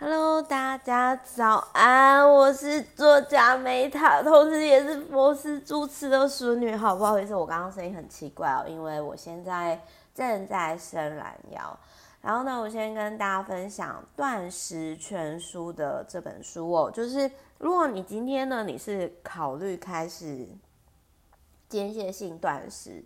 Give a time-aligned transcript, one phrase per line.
[0.00, 6.76] Hello，大家早安，我是作家梅塔，同时也是佛斯主持的孙女。
[6.76, 9.82] 好，不好意思，我刚刚声音很奇怪哦，因为我现在
[10.14, 11.76] 正在伸懒腰。
[12.20, 17.28] 然后呢，我先跟大家分享《断食全书》的这本书哦，就是
[17.58, 20.46] 如果你今天呢，你是考虑开始
[21.68, 23.04] 间歇性断食。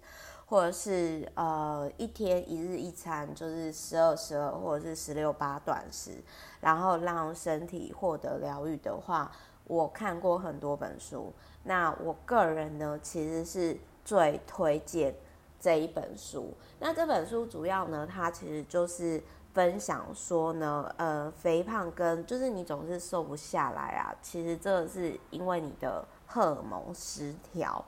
[0.53, 6.23] 或者是呃一天一日一餐，就是十二十二或者是十六八短时，
[6.61, 9.33] 然后让身体获得疗愈的话，
[9.65, 11.33] 我看过很多本书。
[11.65, 15.15] 那我个人呢，其实是最推荐
[15.59, 16.53] 这一本书。
[16.79, 19.23] 那这本书主要呢，它其实就是
[19.55, 27.83] 分享说呢，呃，肥胖跟就是你总是瘦不下来啊，其实这是因为你的荷尔蒙失调，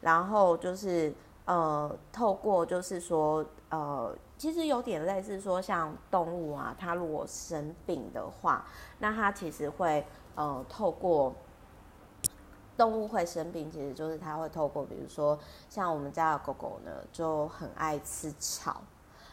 [0.00, 1.14] 然后就是。
[1.50, 8.64] 呃，透过就是说，呃，其实有点类似说，像动物啊，它如果生病的话，
[9.00, 11.34] 那它其实会呃，透过
[12.76, 15.36] 动物会生病，其实就是它会透过，比如说
[15.68, 18.80] 像我们家的狗狗呢，就很爱吃草，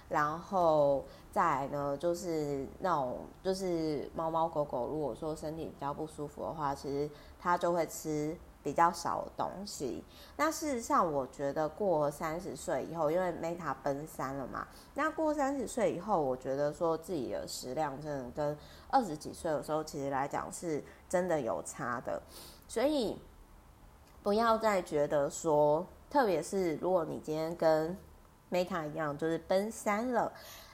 [0.09, 7.07] 然后再来呢，就是那种就是猫猫狗狗，如果说身体比较不舒服的话，其实
[7.39, 8.35] 它就会吃。
[8.67, 10.03] 比较少的东西，
[10.35, 18.57] 那事实上，我觉得过三十岁以后，因为 Meta 奔三了嘛，那过三十岁以后，我觉得说自己的食量真的跟
[18.89, 22.21] 二十几岁的时候，其实来讲是真的有差的，
[22.67, 23.17] 所以
[24.21, 27.95] 不要再觉得说，特别是如果你今天跟
[28.51, 30.29] Meta 一样，就是奔三了，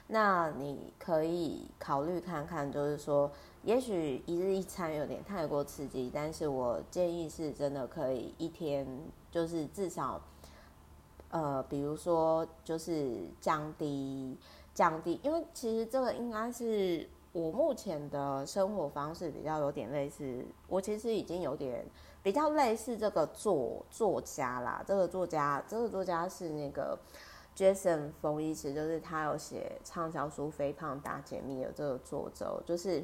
[0.08, 3.30] 那你可以考虑看看，就是说。
[3.64, 8.86] 也许一日一餐有点太过刺激，但是我建议是真的可以一天
[9.30, 10.20] 就是至少，
[11.30, 14.36] 呃，比如说就是降低
[14.74, 21.86] 降低，因为其实这个应该是我目前的生活方式比较有点类似，我其实已经有点
[22.22, 26.98] 比较类似这个作作家啦，这个作家这个作家是那个
[27.56, 33.02] Jason 冯医师，就是他有写畅销书《肥胖大解密》的这个作者，就是。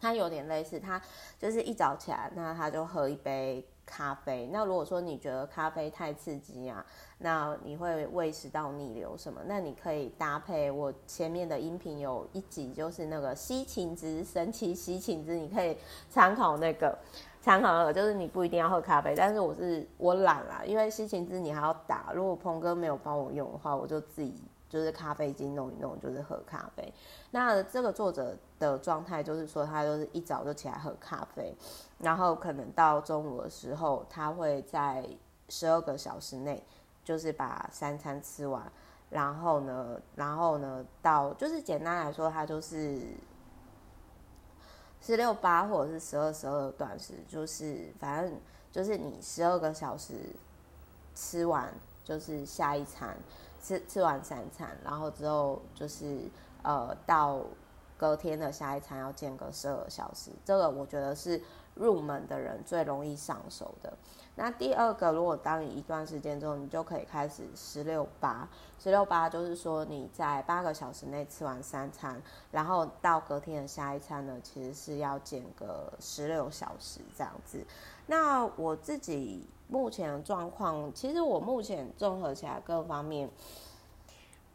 [0.00, 1.00] 它有点类似，它
[1.38, 4.48] 就是一早起来，那他就喝一杯咖啡。
[4.52, 6.84] 那如果说你觉得咖啡太刺激啊，
[7.18, 9.40] 那你会胃食道逆流什么？
[9.46, 15.76] 那你可以搭配我前面的音频有一集，就是那个西芹汁，神奇西芹汁，你可以
[16.10, 16.96] 参考那个，
[17.40, 24.42] 参考那个，就是你不一定要喝咖啡，但是我是我懒啦，因为西芹汁你还要打，如果鹏哥没有帮我用的话，我就自己。
[24.68, 26.92] 就是咖啡机弄一弄，就是喝咖啡。
[27.30, 31.54] 那这个作者的状态就是说，他就是一早就起来喝咖啡，
[31.98, 35.08] 然后可能到中午的时候，他会在
[35.48, 36.62] 十二个小时内，
[37.04, 38.70] 就是把三餐吃完。
[39.08, 43.00] 然后呢，然后呢，到就是简单来说，他就是
[45.00, 48.34] 十六八或者是十二十二短时，就是反正
[48.72, 50.14] 就是你十二个小时
[51.14, 51.72] 吃完，
[52.02, 53.16] 就是下一餐。
[53.62, 56.20] 吃吃完三餐，然后之后就是
[56.62, 57.40] 呃，到
[57.96, 60.30] 隔天的下一餐要间隔十二小时。
[60.44, 61.40] 这个我觉得是
[61.74, 63.92] 入门的人最容易上手的。
[64.34, 68.48] 那第二个，如果当你一段时间之后，你就可以开始十六八。
[68.78, 77.64] 十六八就是说你在八个小时内吃完三餐，然后到隔天的下一餐呢，其实是要间隔十六小时这样子。
[78.06, 79.46] 那我自己。
[79.68, 83.28] 目前的状况，其实我目前综合起来各方面，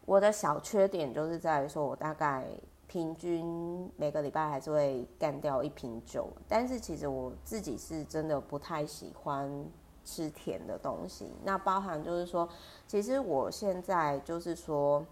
[0.06, 2.48] 我的小缺点就是在于说，我大概
[2.88, 9.52] 平均每个礼拜还是会干掉一瓶酒，但是其实我自己是真的不太喜欢
[10.06, 11.30] 吃甜的东西。
[11.44, 12.48] 那包含就是说，
[12.88, 15.06] 其实我现在就是说，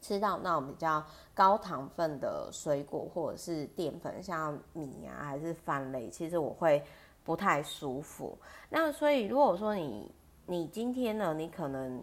[0.00, 6.82] 吃到那种比较高糖分的水果或者是淀粉，像米啊还是饭类，其实我会。
[7.24, 8.36] 不太舒服，
[8.70, 10.10] 那所以如果说你
[10.46, 12.02] 你今天呢，你可能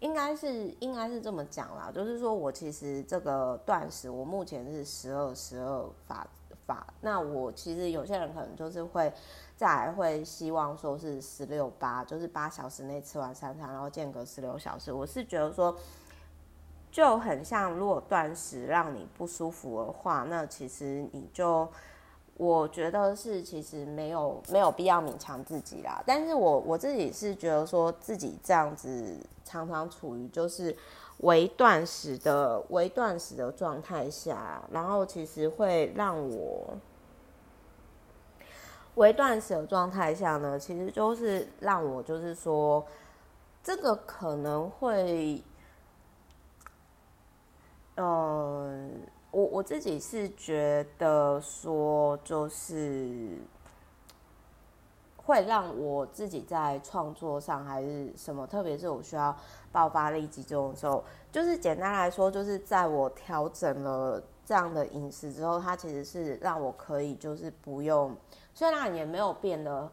[0.00, 6.26] 应该是应该是这么讲啦，就是说我其实这个断食，我目前是十二十二法
[6.66, 9.10] 法，那我其实有些人可能就是会
[9.56, 14.92] 再会希望说是十六八，就是八小时内吃完三餐，然后间隔十六小时。
[14.92, 15.74] 我是觉得说
[16.90, 21.66] 就很像，如果断食让你不舒服的话，那其实你就。
[22.38, 26.00] 我觉得是，其实没有没有必要勉强自己啦。
[26.06, 30.74] 但是我我自己是觉得说自己这样子常常处于就是
[31.18, 36.78] 微断食的微断食的状态下，然后其实会让我
[38.94, 42.86] 微断食的状态下呢，其实就是让我就是说
[43.64, 45.42] 这个可能会，
[47.96, 49.17] 嗯、呃。
[49.30, 53.36] 我我自己是觉得说，就是
[55.16, 59.36] 会让我自己在创作上还是什么，特别是我需要
[59.70, 68.16] 爆发力集中的时候，就是简单来说，就是在我调整了这样的饮食之后，它其实是让我可以就是不用，
[68.54, 69.90] 虽然也没有变得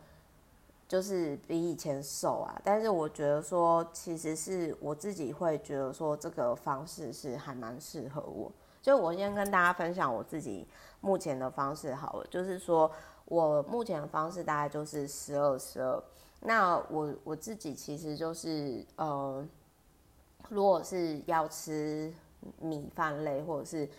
[0.87, 8.49] 就是比以前瘦啊，但是我觉得说，其实是我自己会觉得说，这个方式是还蛮适合我。
[8.85, 10.63] 就我先跟大家分享我自己
[11.01, 12.91] 目前的方式好了，就是说
[13.25, 16.03] 我目前的方式大概就是十二十二。
[16.41, 19.43] 那我我自己其实就是呃，
[20.49, 22.13] 如果是要吃
[22.59, 23.89] 米饭类或者是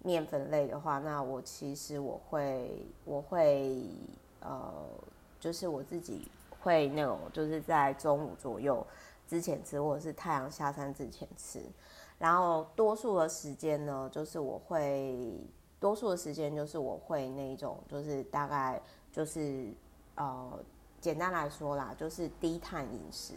[0.00, 3.84] 面粉类的话，那我其实我会我会
[4.40, 4.74] 呃，
[5.38, 6.26] 就是我自己
[6.58, 8.84] 会那种就是在中午左右
[9.28, 11.60] 之前吃，或者是太阳下山之前吃。
[12.18, 15.38] 然后多数的时间呢，就是我会
[15.80, 18.80] 多数的时间就是我会那一种，就是大概
[19.12, 19.72] 就是
[20.14, 20.58] 呃，
[21.00, 23.34] 简单来说啦，就是低碳饮食。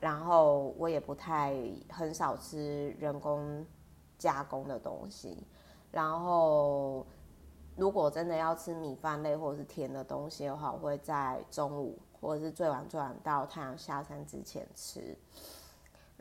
[0.00, 1.54] 然后我也不太
[1.90, 3.66] 很少吃人工
[4.18, 5.36] 加工的东西。
[5.92, 7.06] 然后
[7.76, 15.14] 如果真的要吃米饭类或者是甜的东西的话，我会在中午或者是最晚最晚到太阳下山之前吃。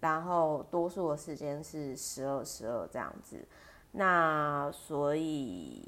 [0.01, 3.45] 然后多数的时间是十二十二这样子，
[3.91, 5.83] 那所以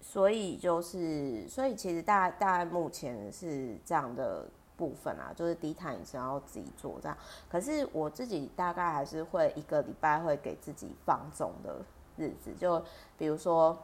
[0.00, 7.16] 所以就是所以其实大概大概目前是这样的部分啊，就是低碳饮食然后自己做这样。
[7.48, 11.80] 可是我自己大概还是会一个礼拜会给自己放纵的
[12.16, 12.82] 日子，就
[13.18, 13.76] 比如说，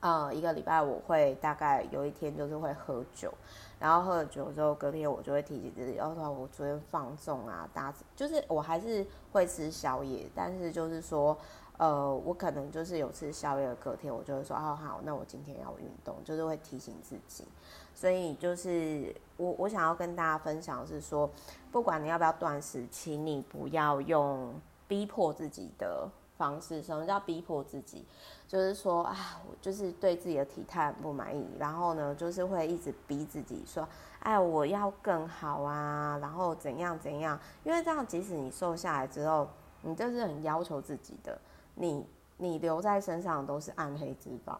[0.00, 3.32] 呃，一个礼拜我会大概有一天就是会喝酒。
[3.78, 11.34] 然后喝了酒之后，隔天我就会提醒自己，哦我昨天放纵啊，大就是我还是会吃宵夜，但是就是说，
[11.78, 17.46] 呃，我可能就是有吃宵夜的隔天，我就会说，哦好，那我今天要运动，就是会提醒自己。
[17.94, 21.30] 所以就是我我想要跟大家分享的是说，
[21.72, 24.52] 不管你要不要断食，请你不要用
[24.86, 26.06] 逼迫自己的
[26.40, 26.82] 方式。
[26.82, 28.06] 什么叫逼迫自己？
[28.48, 29.14] 就是说啊，
[29.46, 33.86] 我就是对自己的体态不满意，然后呢，就是会一直逼自己说，
[34.20, 37.38] 哎，我要更好啊，然后怎样怎样。
[37.62, 39.48] 因为这样，即使你瘦下来之后，
[39.82, 41.38] 你就是很要求自己的，
[41.74, 42.04] 你
[42.38, 44.56] 你留在身上都是暗黑脂肪，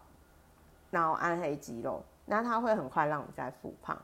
[0.91, 4.01] 然后暗黑肌肉，那它会很快让你再复胖。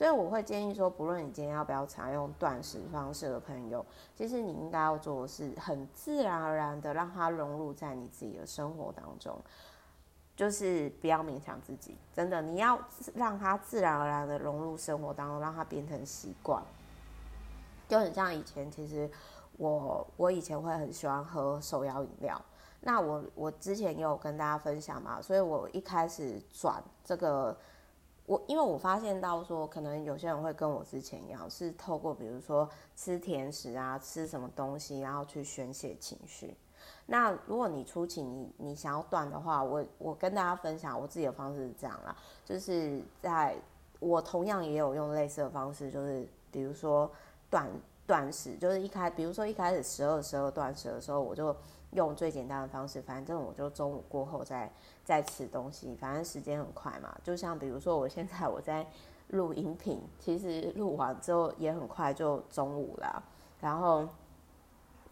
[0.00, 3.84] 所以我会建议说，不论你今天要不要采用断食方式的朋友，
[4.16, 9.38] 其实你应该要做的是很自然而然的让它融入在你自己的生活当中，
[10.34, 12.80] 就是不要勉强自己，真的，你要
[13.14, 16.62] 让它自然而然的融入生活当中，让它变成习惯。
[17.86, 19.10] 就很像以前，其实
[19.58, 22.40] 我我以前会很喜欢喝手摇饮料，
[22.80, 27.54] 那我我之前也有跟大家分享嘛，所以我一开始转这个。
[28.30, 36.56] 我因为我发现到说，可能有些人会跟我之前一样，是透过比如说吃甜食啊，吃什么东西，然后去宣泄情绪。
[37.06, 43.56] 那如果你初期你你想要断的话，我我跟大家分享我自己的方式是这样啦，就是在
[43.98, 47.10] 我同样也有用类似的方式，就是比如说
[47.50, 47.68] 断
[48.06, 51.54] 断食，就是一开，比如说一开始十二十二断食的时候，我就
[51.92, 54.70] 用最简单的方式，反正我就中午过后再。
[55.02, 57.12] 再吃东西，反正时间很快嘛。
[57.24, 58.86] 就像比如说，我现在我在
[59.30, 63.20] 录音频，其实录完之后也很快就中午了。
[63.60, 64.06] 然后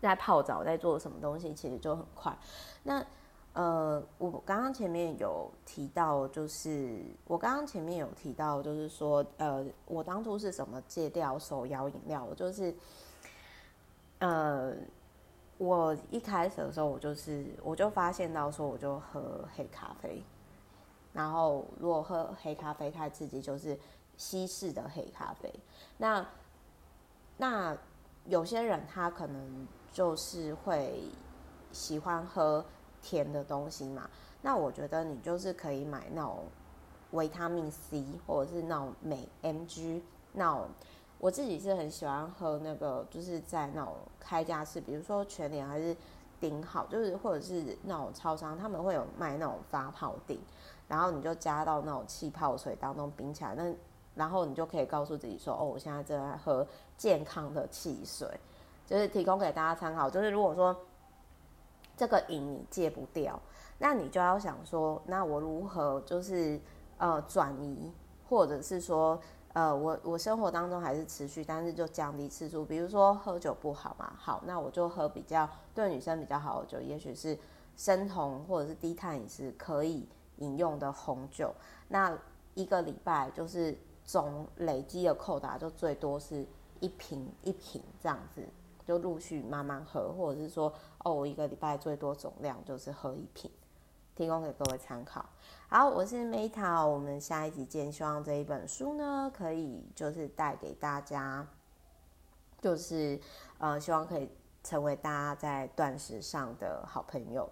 [0.01, 2.33] 在泡澡，在做什么东西，其实就很快。
[2.85, 3.05] 那
[3.55, 12.25] 呃，我刚刚前面有提到，就是我刚刚前面有提到，就是说，呃，我当初是怎么戒掉手摇饮料？
[12.25, 12.73] 我就是
[14.21, 14.77] 呃。
[15.59, 20.23] 我一开始的时候，我就是我就发现到说，我就喝黑咖啡，
[21.13, 23.77] 然后如果喝黑咖啡太刺激，就是
[24.17, 25.53] 西式的黑咖啡。
[25.97, 26.25] 那
[27.37, 27.77] 那
[28.27, 31.03] 有些人他可能就是会
[31.73, 32.65] 喜欢喝
[33.03, 34.09] 甜的东西嘛，
[34.41, 36.45] 那我觉得你就是可以买那种
[37.11, 40.01] 维他命 C 或者是那种镁 MG
[40.33, 40.69] 那种。
[41.21, 45.97] 我自己是很喜欢喝那个，就是在那种开架式，比如说全联还是
[46.39, 50.39] 顶好，就是或者是那种超商，他们会有卖那种发泡顶，
[50.87, 53.75] 然后你就加到那种气泡水当中冰起来，那
[54.15, 56.65] 然后你就可以告诉自己说，哦，我现在正在喝
[56.97, 58.29] 健康的汽水，
[58.87, 60.09] 就是提供给大家参考。
[60.09, 60.77] 就是如果说
[61.97, 63.41] 这个瘾你戒不掉，
[63.79, 66.61] 那你就要想说，那我如何就是
[66.99, 67.91] 呃转移，
[68.29, 69.21] 或者是说。
[69.55, 72.65] 呃，我我生活当中还是持续，但是就降低次数。
[72.65, 77.37] 比如说喝酒不好嘛，好，那我就喝比较对女生比较好的酒，也许是
[77.77, 81.53] 生酮或者是低碳饮食可以饮用的红酒。
[81.89, 82.17] 那
[82.55, 86.47] 一个礼拜就是总累积的扣打就最多是
[86.81, 88.47] 一瓶一瓶这样子，
[88.85, 90.73] 就陆续慢慢喝，或者是说
[91.05, 93.51] 哦，我一个礼拜最多总量就是喝一瓶，
[94.19, 95.25] 提供给各位参考。
[95.69, 97.93] 好，我是 Meta，我们下一集见。
[97.93, 101.47] 希望这一本书呢，可以就是带给大家，
[102.61, 103.21] 就是
[103.59, 104.29] 呃，希望可以
[104.65, 107.49] 成为大家在断食上的好朋友。